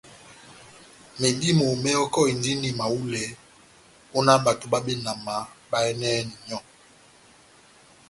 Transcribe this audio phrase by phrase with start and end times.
[1.21, 3.23] Medímo mehɔkɔhindini mahulɛ
[4.15, 5.35] ó nah bato bá benama
[5.69, 6.61] bayɛ́nɛni myɔ́.